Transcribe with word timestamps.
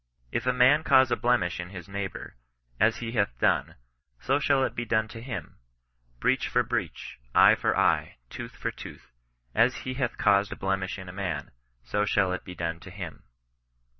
If 0.31 0.47
a 0.47 0.51
man 0.51 0.83
cause 0.83 1.11
a 1.11 1.15
blemish 1.15 1.59
in 1.59 1.69
his 1.69 1.87
neighbour; 1.87 2.35
as 2.79 2.97
he 2.97 3.11
hath 3.11 3.37
done, 3.37 3.75
so 4.19 4.39
shall 4.39 4.63
it 4.63 4.73
be 4.73 4.83
done 4.83 5.07
to 5.09 5.21
him; 5.21 5.59
breach 6.19 6.47
for 6.47 6.63
breach, 6.63 7.19
eye 7.35 7.53
for 7.53 7.77
eye, 7.77 8.17
tooth 8.31 8.55
for 8.57 8.71
tooth: 8.71 9.11
as 9.53 9.75
he 9.85 9.93
hath 9.93 10.17
caused 10.17 10.51
a 10.51 10.55
blemish 10.55 10.97
in 10.97 11.07
a 11.07 11.13
man, 11.13 11.51
so 11.83 12.03
shall 12.03 12.33
it 12.33 12.43
be 12.43 12.55
done 12.55 12.79
to 12.79 12.89
him." 12.89 13.25